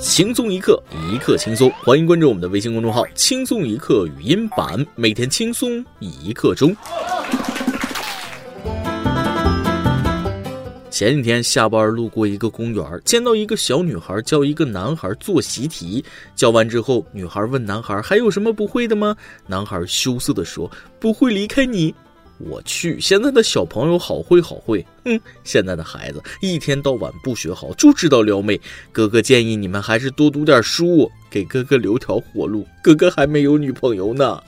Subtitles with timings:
[0.00, 1.70] 轻松一刻，一刻轻松。
[1.84, 6.74] 欢迎关注我们的微信公众号“轻松一刻语音版”，每天轻松一刻钟。
[10.90, 16.02] 前几天下班路过一个公园，见到一个小女孩教一个男孩做习题。
[16.34, 19.14] 教完之后，女孩问男孩：“还有什么不会的吗？”
[19.46, 21.94] 男孩羞涩地说：“不会离开你。”
[22.48, 25.20] 我去，现在的小朋友好会好会，哼！
[25.44, 28.58] 现在的孩子一天到晚不学好，就知道撩妹。
[28.92, 32.66] 哥哥建议你们还是多读点书，给哥哥留条活路。
[32.82, 34.42] 哥哥还没有女朋友呢。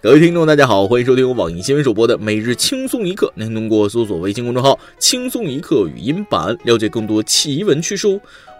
[0.00, 3.32] 各位听众，大家好，欢迎收听由网易新闻首播的每日轻松一刻。
[3.34, 8.06] 您通过搜索微信公众号“轻松一刻”语音版了解更多奇闻趣事。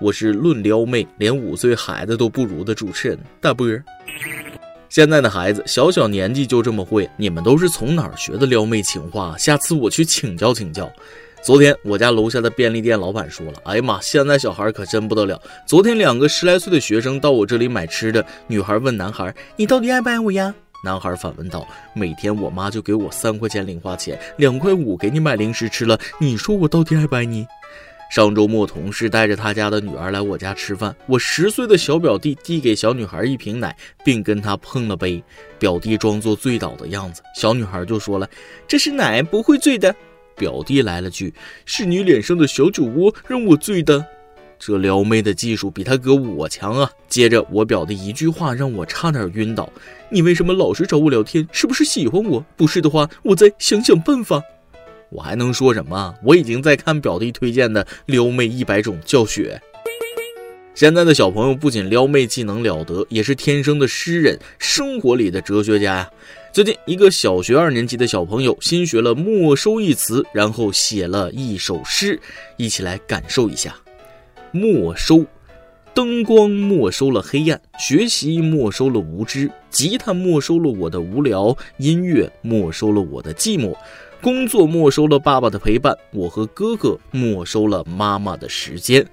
[0.01, 3.69] 我是论撩妹连五岁孩子都不如的主持人大波。
[4.89, 9.37] 现在的孩子小小年纪就这么会，你们都是从哪儿学的撩妹情话？
[9.37, 10.91] 下次我去请教请教。
[11.43, 15.41] 昨天我家楼下的便利店老板说了：“哎呀妈，现在小孩可真不得了。
[15.67, 27.47] 昨天两个十来岁的学生到我这里买吃的，女孩问男孩：‘你到底爱不爱我呀？’男孩反问道：‘每天我妈就给我三块钱零花钱，两块五给你买零食吃了，你说我到底爱不爱你？’”
[28.11, 30.97] 上周末，同事带着他家的女儿来我家吃饭。
[31.07, 35.23] 我十岁的小表弟递给小女孩一瓶奶，并跟她碰了杯。
[35.59, 38.29] 表弟装作醉倒的样子，小女孩就说了
[38.67, 39.95] ：“这是奶，不会醉的。”
[40.35, 41.35] 表弟来了句
[41.67, 44.05] ：“是你脸上的小酒窝让我醉的。”
[44.59, 46.91] 这撩妹的技术比他哥我强啊！
[47.09, 49.71] 接着，我表弟一句话让我差点晕倒
[50.11, 51.47] ：“你为什么老是找我聊天？
[51.53, 52.45] 是不是喜欢我？
[52.57, 54.43] 不是的话，我再想想办法。”
[55.11, 56.15] 我还能说什么？
[56.23, 59.61] 我已经在看表弟推荐的撩妹一百种教学。
[60.75, 66.11] 现在的小朋友不仅撩妹技能了得，也是天生的诗人，生活里的哲学家呀。
[66.53, 72.21] 最近，一个小学二年级的小朋友新学了“没收”一词，然后写了一首诗，
[72.57, 73.75] 一起来感受一下。
[74.53, 75.27] 没收，
[75.93, 83.75] 灯光没收了黑暗，学习没收了无知，吉他没收了我的无聊，音乐没收了我的寂寞。
[84.21, 89.07] 工作没收了爸爸的陪伴，我和哥哥没收了妈妈的时间。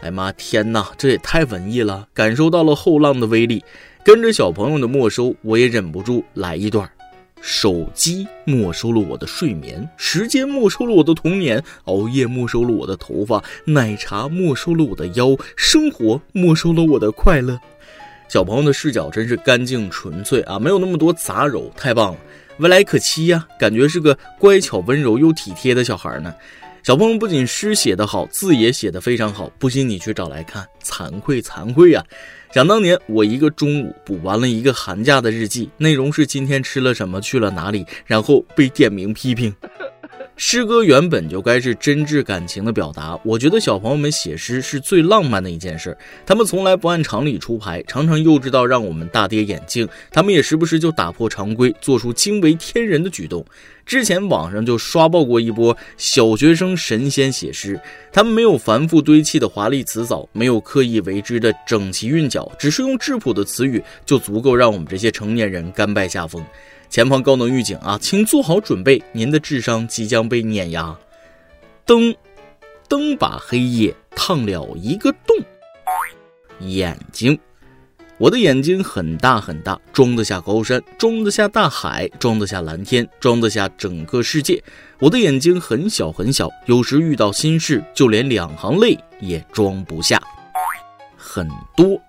[0.00, 2.06] 哎妈，天哪，这也太文艺了！
[2.12, 3.64] 感受到了后浪的威力，
[4.04, 6.88] 跟着小朋友的没收，我也忍不住来一段。
[7.40, 17.58] 手机没收了我的睡眠，时间没收了我的童年，熬夜没收了我的头发，奶茶没收了我的腰，生活没收了我的快乐。
[18.28, 22.20] 小朋友的视角真是干净纯粹啊，没有那么多杂糅，太棒了。
[22.58, 26.32] 未来可期呀，感觉是个乖巧、温柔又体贴的小孩呢。
[26.84, 30.64] 小朋友不仅诗写得好，字也写得非常好，不信你去找来看。
[30.82, 32.04] 惭愧，惭愧呀！
[32.52, 39.52] 想当年，我一个中午补完了一个寒假的日记，内容是今天吃了什么，去了哪里，然后被点名批评。
[40.36, 45.96] 诗歌原本就该是真挚感情的表达，我觉得小朋友们写诗是最浪漫的一件事。
[46.26, 49.88] 他们从来不按常理出牌，常常幼稚到让我们大跌眼镜。
[50.10, 53.44] 他们也时不时就打破常规，做出惊为天人的举动。
[53.86, 57.80] 之前网上就刷爆过一波小学生神仙写诗，
[58.12, 66.44] 他们没有繁复堆砌的华丽词藻，没有刻意为之的整齐韵脚，只是用质朴的词语，就足够让我们这些成年人甘拜下风。
[66.94, 70.96] 前方高能预警啊，请做好准备，您的智商即将被碾压。
[71.84, 72.14] 灯，
[72.88, 75.36] 灯把黑夜烫了一个洞。
[76.60, 77.36] 眼睛，
[78.16, 84.62] 我的眼睛很大很大，装得下高山，装得下大海，装得下蓝天，装得下整个世界。
[85.00, 90.22] 我的眼睛很小很小，有时遇到心事，就连两行泪也装不下。
[91.16, 92.00] 很多。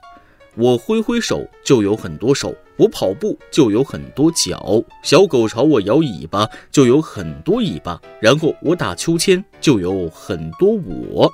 [0.53, 11.31] 我挥挥手，就有很多手；我跑步，就有很多脚；小狗朝我摇尾巴，就有很多尾巴；然后我打秋千，就有很多我。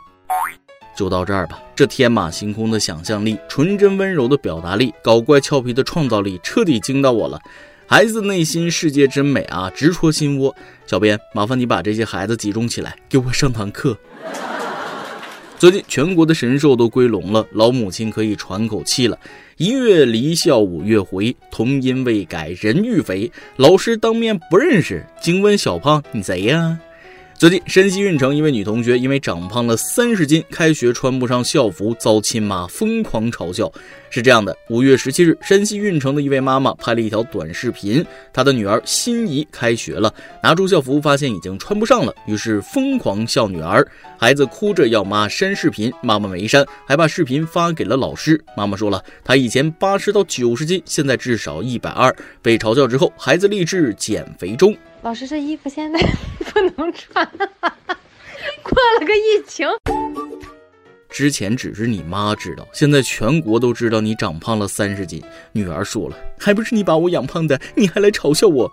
[0.96, 1.60] 就到这儿吧。
[1.76, 7.40] 这天马行空的想象力，纯真温柔的表达力，搞怪俏皮的创造力，彻底惊到我了。
[7.88, 10.56] 孩子内心世界真美啊，直戳心窝。
[10.86, 13.98] 小编，麻烦你把这些孩子集中起来，给我上堂课。
[15.62, 19.16] 最近全国的神兽都归笼了，老母亲可以喘口气了。
[19.58, 23.32] 一月离校五月回，童音未改人欲肥。
[23.58, 26.80] 老师当面不认识，惊问小胖你谁呀？
[27.42, 33.68] 最近山西运城一位女同学因为长胖了三十斤，开学穿不上校服，遭亲妈疯狂嘲笑。
[34.12, 43.84] 是这样的，五月十七日，山西运城的一位妈妈拍了一条短视频，她的女儿心仪开学了，拿出校服发现已经穿不上了，于是疯狂笑女儿。
[44.20, 48.40] 孩子哭着要妈删视频，妈妈没删，还把视频发给了老师。
[48.56, 52.16] 妈妈说了，她以前八十到九十斤，现在至少一百二。
[52.40, 54.78] 被嘲笑之后，孩子立志减肥中。
[55.04, 56.00] 老师，这衣服现在
[56.54, 57.50] 不能穿了，
[58.64, 59.68] 过了个疫情。
[61.10, 65.22] 之前只是你妈知道，现在全国都知道你长胖了三十斤。
[65.52, 68.72] 女儿说了，还不是你把我养胖的，你还来嘲笑我。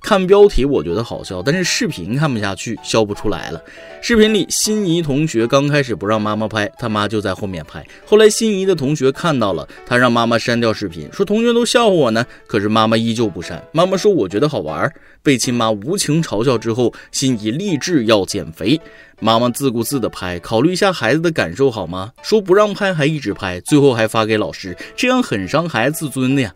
[0.00, 3.60] 看标题我觉得好笑，但是视频看不下去，笑不出来了。
[4.00, 7.84] 视频里，心仪同学刚开始不让妈妈拍，他妈就在后面拍。
[8.06, 12.24] 后来心仪的同学看到了，他让妈妈删掉视频，说同学都笑话我呢。
[12.46, 13.62] 可是妈妈依旧不删。
[13.72, 14.90] 妈妈说我觉得好玩。
[15.20, 18.80] 被亲妈无情嘲笑之后，心仪立志要减肥。
[19.20, 22.12] 妈妈自顾自的拍，考虑一下孩子的感受好吗？
[22.22, 26.54] 说不让拍还一直拍，最后还发给老师，这样很伤孩子自尊的呀。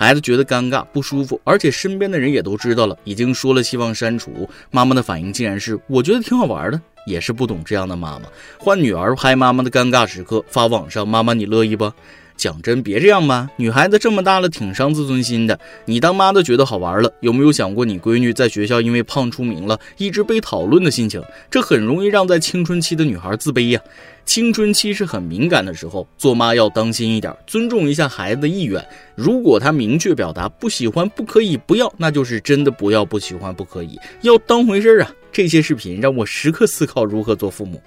[0.00, 4.48] 孩子觉得尴尬不舒服，而且身边的人也都知道了，已经说了希望删除。
[4.70, 8.22] 妈妈的反应竟然是我觉得挺好玩的，也是不懂这样的妈妈。
[8.58, 11.92] 换女儿拍妈妈的尴尬时刻发网上，妈妈你乐意不？
[12.40, 15.60] 讲真，别这样吧，女孩子这么大了，挺伤自尊心的。
[15.84, 21.22] 你当妈的觉得好玩了，有没有想过你闺女在学校因为胖出名了，一直被讨论的心情？
[21.50, 23.80] 这很容易让在青春期的女孩自卑呀。
[24.24, 28.82] 青春期是很敏感的时候，做妈要当心一点，尊重一下孩子的意愿。
[29.14, 35.12] 如果她明确表达不喜欢、不可以、不要，那就是真的不要、不喜欢、不可以，要当回事儿啊。
[35.30, 37.82] 这些视频让我时刻思考如何做父母。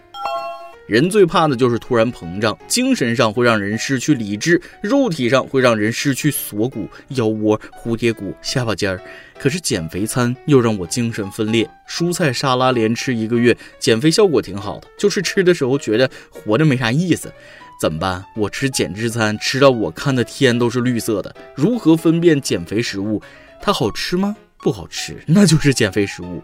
[0.85, 9.01] 人最怕的就是突然膨胀，精神上会让人失去理智，肉体上会让人失去锁骨、腰窝、蝴蝶骨、下巴尖儿。
[9.39, 17.31] 可是减肥餐又让我精神分裂，蔬菜沙拉连吃一个月，减肥效果挺好的，就是吃的时候觉得活着没啥意思。
[17.79, 18.23] 怎么办？
[18.35, 21.33] 我吃减脂餐，吃到我看的天都是绿色的。
[21.55, 23.21] 如何分辨减肥食物？
[23.61, 24.35] 它好吃吗？
[24.59, 26.41] 不好吃，那就是减肥食物。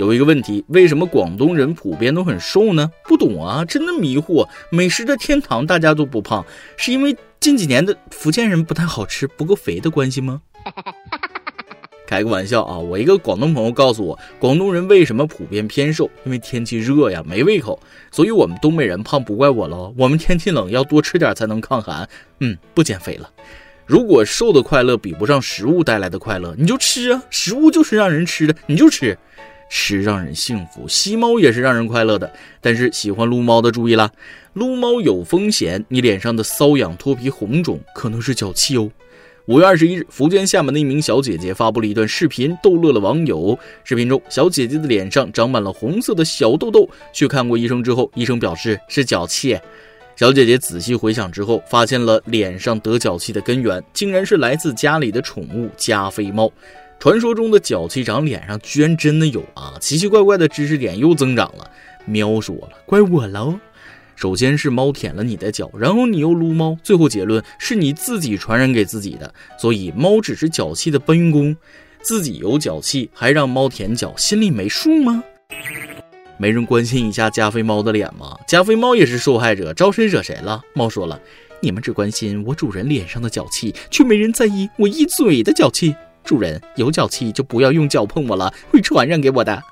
[0.00, 2.90] 有一个问题，为什么广东人普遍都很瘦呢？
[3.04, 4.48] 不懂啊，真的迷惑。
[4.70, 6.42] 美食的天堂，大家都不胖，
[6.78, 10.40] 是因为近几年的福建人不太好吃，不够肥的关系吗？
[12.08, 12.78] 开个玩笑啊！
[12.78, 16.08] 我一个广东朋友告诉我，广东人为什么普遍偏瘦？
[16.24, 17.78] 因为天气热呀，没胃口。
[18.10, 22.08] 所以我们东北人胖不怪我喽，我们天气冷要多吃点才能抗寒。
[22.38, 23.30] 嗯，不减肥了。
[23.84, 27.22] 如果瘦的快乐比不上食物带来的快乐，你就吃啊！
[27.28, 29.18] 食物就是让人吃的，你就吃。
[29.70, 32.30] 是让人幸福，吸猫也是让人快乐的。
[32.60, 34.10] 但是喜欢撸猫的注意啦，
[34.52, 38.90] 撸猫有风险，你脸上的瘙痒、脱皮、红肿可能是脚气哦。
[39.46, 43.58] 五月二十一日，福建厦门的一名小姐姐发布了一段视频，逗乐了网友。
[43.82, 49.58] 视频中，小姐姐的脸上长满了红色的小痘痘，去看过医生之后，医生表示是脚气。
[50.14, 56.52] 小姐姐仔细回想之后，发现了脸上得脚气的根源，竟然是来自家里的宠物加菲猫。
[57.00, 59.72] 传说中的脚气长脸上，居然真的有啊！
[59.80, 61.70] 奇奇怪怪的知识点又增长了。
[62.04, 63.58] 喵说了，怪我喽。
[64.16, 69.32] 首先是猫舔了你的脚，然后你又撸猫，最后结论是你自己传染给自己的。
[69.58, 71.56] 所以猫只是脚气的搬运工，
[72.02, 75.24] 自己有脚气还让猫舔脚，心里没数吗？
[76.36, 78.36] 没人关心一下加菲猫的脸吗？
[78.46, 80.60] 加菲猫也是受害者，招谁惹谁了？
[80.74, 81.18] 猫说了，
[81.60, 85.94] 你们只关心我主人脸上的脚气，却没人在意我一嘴的脚气。
[86.24, 89.62] 主人有脚气就不要用脚碰我了，会传染给我的。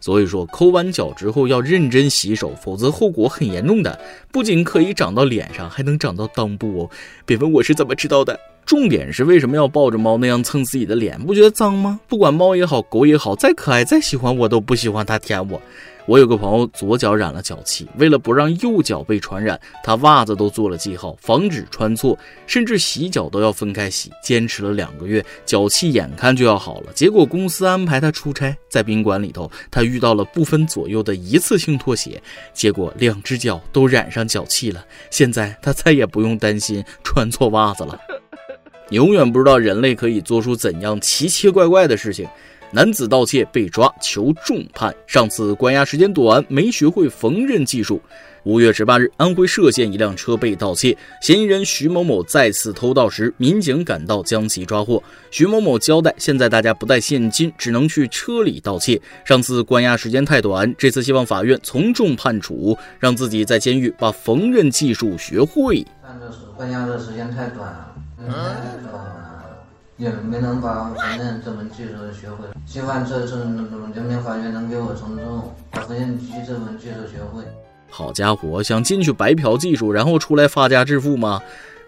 [0.00, 3.98] 所以说，抠完脚之后要认真洗手，否则后果很严重的。
[4.30, 6.90] 不仅可以长到脸上，还能长到裆部哦。
[7.24, 8.38] 别问我是怎么知道的。
[8.66, 11.20] 重点是为什么要抱着猫那样蹭自己的脸？
[11.22, 12.00] 不觉得脏吗？
[12.08, 15.60] 不管猫也好，狗也好，再可爱再喜欢我都不喜欢它舔我。
[16.06, 24.10] 我有个朋友左脚染了脚气，为了不让右脚被传染，他袜子都做了记号，防止穿错，甚至洗脚都要分开洗。
[24.22, 26.92] 坚持了两个月，脚气眼看就要好了。
[26.94, 34.84] 结果公司安排他出差，在宾馆里头，他遇到了不分左右的一次性脱鞋，结果两只脚都染上脚气了。
[35.10, 37.98] 现在他再也不用担心穿错袜子了。
[38.88, 42.28] 你永远不知道人类可以做出怎样奇奇怪怪的事情。
[42.70, 44.92] 男子盗窃被抓，求重判。
[45.06, 48.02] 上次关押时间短，没学会缝纫技术。
[48.42, 55.00] 五月十八日，安徽歙县一辆车被盗窃，嫌疑人徐某某再次偷盗时，民警赶到将其抓获。
[55.30, 59.00] 徐某某交代，现在大家不带现金，只能去车里盗窃。
[59.24, 65.86] 上次关押时间太短，这次希望法院从重判处，让自己在监狱把缝纫技术学会。
[66.04, 67.93] 看着是关押的时间太短了，
[68.28, 68.34] 嗯。
[69.96, 73.38] 也没能把缝纫这门技术学会，希望这次
[73.94, 77.44] 人民法院能给我从重，把缝纫机这门技术学会。
[77.88, 81.40] 好家伙，想进去白嫖技术，然后出来发家致富吗？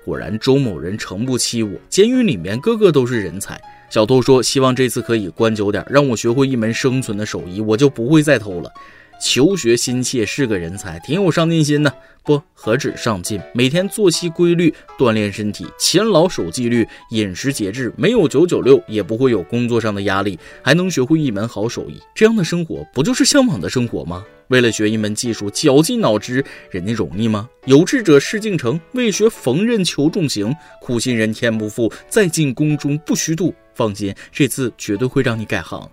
[0.05, 3.61] 果然周某人诚不欺我，监狱里面个个都是人才。
[3.91, 8.71] 小偷说，希望这次可以关久点，让我学会一门生存的手艺，我就不会再偷了。
[9.21, 11.93] 求学心切，是个人才，挺有上进心的。
[12.23, 22.01] 不，何止上进，每天作息规律，锻炼身体，勤劳守纪律，饮食节制，没有九九六，也不会有工作上的压力，还能学会一门好手艺。
[22.15, 24.25] 这样的生活，不就是向往的生活吗？
[24.49, 27.49] 为了学一门技术，绞尽脑汁，人家容易吗？
[27.67, 33.55] 有志者事竟成，为学缝纫求重行，苦心人天不负，在进宫中不虚度。
[33.75, 35.89] 放心，这次绝对会让你改行。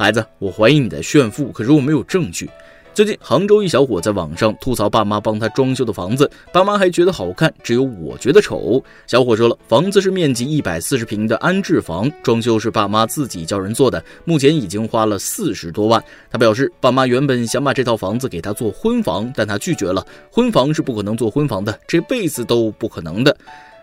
[0.00, 2.48] 孩子，我怀疑你在炫富，可是我没有证据。
[2.94, 8.80] 最近，杭州一小伙在网上吐槽爸妈帮他装修的房子，爸妈还觉得好看，只有我觉得丑。
[9.08, 16.00] 小伙说了，房子是面积一百四十平的安置房，装修是爸妈自己叫人做的，目前已经花了四十多万。
[16.30, 23.36] 他表示，爸妈原本想把这套房子给他做婚房，但他拒绝了，婚房是不可能做婚房的，这辈子都不可能的。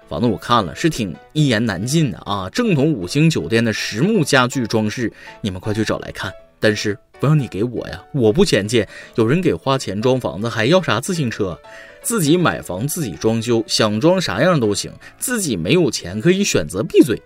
[0.07, 6.31] 房子我看了，是挺一言难尽的啊，正统五星酒店的实木家具装饰，你们快去找来看。
[6.59, 8.85] 但是不要你给我呀，我不嫌弃。
[9.15, 11.59] 有人给花钱装房子，还要啥自行车？
[12.01, 14.91] 自己买房自己装修，想装啥样都行。
[15.17, 17.19] 自己没有钱可以选择闭嘴。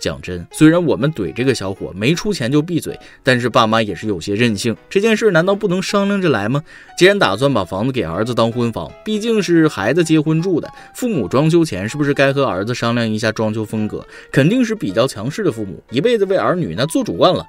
[0.00, 4.76] 讲真，虽然我们怼这个小伙没出钱就闭嘴，但是爸妈也是有些任性。
[4.88, 6.62] 这件事难道不能商量着来吗？
[6.98, 14.04] 既然打算把房子给儿子当婚房，毕竟是孩子结婚住的，父母装修前是不是该和儿子商量一下装修风格？
[14.32, 17.44] 肯定是比较强势的父母，一辈子为儿女那做主惯了。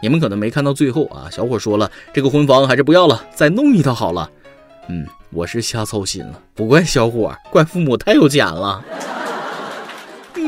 [0.00, 4.30] 你们可能没看到最后啊，小伙说了，这个婚房还是不要了，再弄一套好了。
[4.88, 8.84] 嗯，我是瞎操心了，不怪小伙，怪父母太有钱了。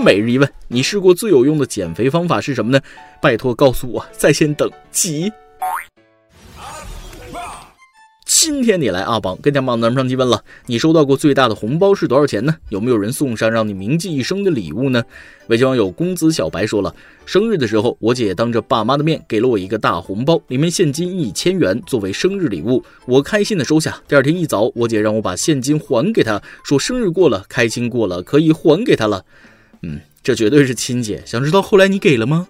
[0.02, 2.80] 每日一问，你试过最有用的减肥方法是什么呢？
[3.20, 5.30] 拜托告诉我，在线等，急。
[8.24, 12.54] 今天你来阿榜跟家榜咱们上提问了，你收到过最大的红包是多少钱呢？
[12.68, 15.02] 有没有人送上让你铭记一生的礼物呢？
[15.48, 16.94] 微信网友公子小白说了，
[17.26, 24.00] 生日的时候，我姐当着爸妈的面给了我一个大红包，里面现金一千元作为生日礼物，我开心的收下。
[24.06, 29.24] 第二天一早，我姐让我把现金还给她，说生日过了，开心过了，可以还给她了。
[29.82, 31.22] 嗯，这绝对是亲姐。
[31.24, 32.48] 想知道后来你给了吗？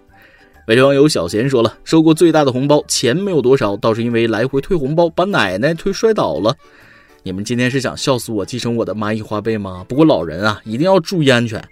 [0.67, 6.55] 微信网友小贤说了，收过最大的红包，钱没有多少，倒是因为来回退红包，把奶奶推摔倒了。
[7.23, 9.83] 你们今天是想笑死我，继承我的蚂蚁花呗吗？
[9.87, 11.63] 不过老人啊，一定要注意安全。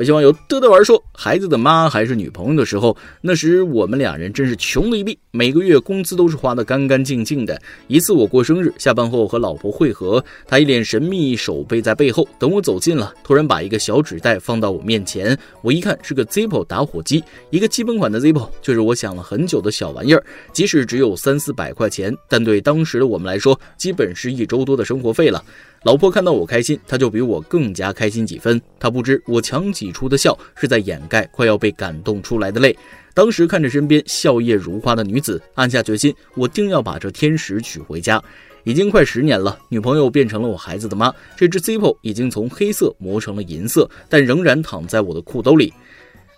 [0.00, 7.60] 微信网友嘚嘚玩说，孩子的妈还是女朋友的时候，那时我们俩人真是穷的一逼，每个月工资都是花的干干净净的。
[7.86, 12.26] 一次我过生日，下班后和老婆会合，她一脸神秘，手背在背后。
[12.38, 20.24] 等我走近了，突然把一个小纸袋放到我面前，我一看是个 Zippo 打火机，一个基本款的 Zippo，就是我想了很久的小玩意儿。
[20.50, 25.44] 即使只有三四百块钱，但对当时的我们来说，基本是一周多的生活费了。
[25.82, 28.60] 老婆看到我开心，她就比我更加开心几分。
[28.78, 32.76] 她不知我强挤出的笑是在掩盖快要被感动出来的泪。
[33.14, 38.22] 当时看着身边笑靥如花的女子，暗下决心，我定要把这天使娶回家。
[38.64, 41.10] 已经快十年了，女朋友变成了我孩子的妈。
[41.34, 45.72] 这只 Zippo 已经从黑色磨成了银色，但仍然躺在我的裤兜里。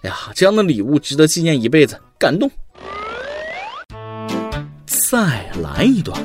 [0.02, 2.48] 哎呀，这样的礼物值得纪念一辈子，感动。
[4.86, 6.16] 再来一段。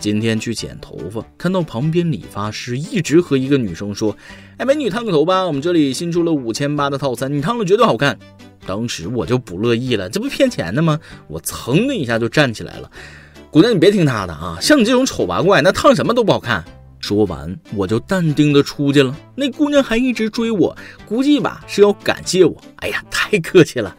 [0.00, 4.16] 今天去剪头发，看到旁边理发师一直和一个女生说
[4.56, 8.18] ：“哎，美女烫个头吧，我们这里新出了五千八的套餐，你烫了绝对好看。”
[8.66, 10.98] 当时我就不乐意了，这不骗钱的吗？
[11.28, 12.90] 我噌的一下就站起来了。
[13.50, 16.64] 姑娘，你别听他的啊，像你这种丑八怪，那烫什么都不好看。
[17.00, 19.14] 说完，我就淡定的出去了。
[19.34, 20.76] 那姑娘还一直追我，
[21.06, 22.56] 估计吧是要感谢我。
[22.76, 23.94] 哎呀，太客气了。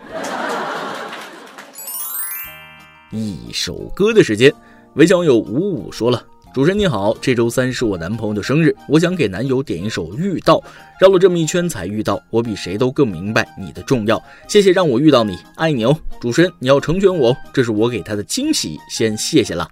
[3.12, 4.54] 一首歌的时间。
[4.96, 6.22] 微信网友五五说了
[6.54, 10.56] ：“主持人你好，这周三是我男朋友的生日，我想给男友点一首《遇到》，
[11.00, 14.22] 绕了这么一圈才遇到，我比谁都更明白你的重要。
[14.50, 19.66] 谢谢让我遇到你，爱你哦，主持人你要成全我，这是我给他的惊喜，先谢谢了。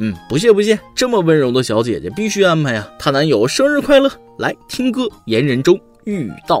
[0.00, 2.88] 嗯，不谢不谢，这么温柔的小姐姐必须安排啊。
[2.98, 6.60] 她男友生日快乐，来听歌，言人中遇到。”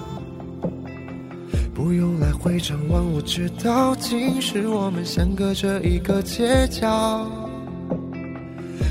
[1.83, 7.25] 不用来回张望，我知道，今世我们相隔着一个街角。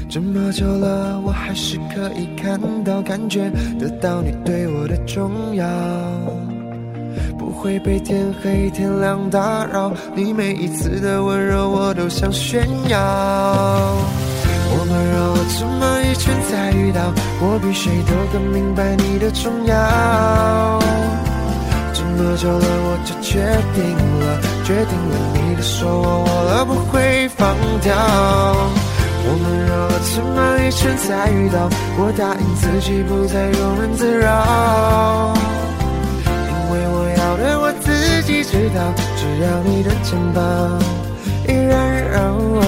[0.08, 5.64] 这么久了，我还是可以看到、感觉得到你对我的重要。
[7.38, 9.92] 不会被天黑天亮打扰。
[10.16, 12.98] 你每一次的温柔，我都想炫耀。
[14.72, 20.80] 我们绕了这么一圈才遇到，我比谁都更明白你的重要。
[22.20, 23.40] 这么久了，我就决
[23.74, 27.96] 定了，决定了你的手我握了不会放掉。
[29.24, 35.32] 我们绕了这么一圈才遇到，我答应自己不再庸人自扰，
[36.26, 40.78] 因为我要的我自己知道，只要你的肩膀
[41.48, 42.60] 依然让我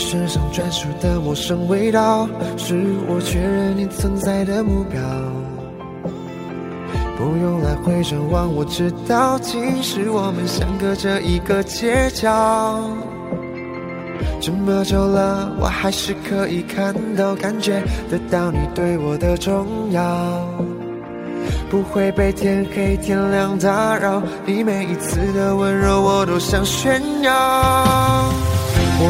[0.00, 2.26] 身上专属的陌生味道，
[2.56, 2.74] 是
[3.06, 4.98] 我确认你存在的目标。
[7.18, 12.80] 不用来回张望，我知道，即使我们相隔着一个街角，
[14.40, 20.02] 这么久了，我还是可以看到、感觉得到你对我的重要，
[21.68, 24.22] 不会被天黑天亮打扰。
[24.46, 28.29] 你每一次的温柔，我都想炫耀。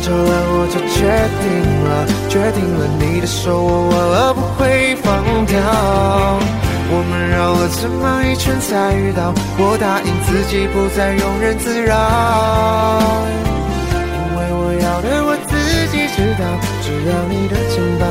[0.00, 1.04] 久了，我就决
[1.40, 1.44] 定
[1.84, 5.58] 了，决定了你的手我握了不会放掉。
[6.90, 13.00] 我们绕了这么一圈才遇到，我答应自己不再庸人自扰，
[13.90, 15.52] 因为我要的我自
[15.90, 16.44] 己知道，
[16.82, 18.06] 只要你的肩膀